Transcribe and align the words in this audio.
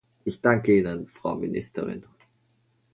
Ich 0.25 0.41
danke 0.41 0.75
Ihnen, 0.79 1.05
Frau 1.05 1.35
Ministerin. 1.35 2.03